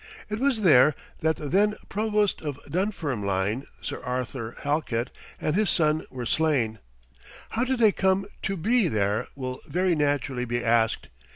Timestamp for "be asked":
10.45-11.07